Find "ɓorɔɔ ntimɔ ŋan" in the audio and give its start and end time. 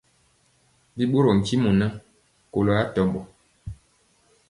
1.11-1.91